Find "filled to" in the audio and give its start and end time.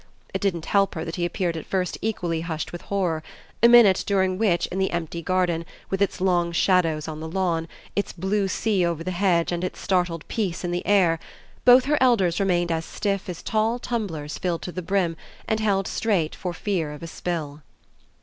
14.39-14.71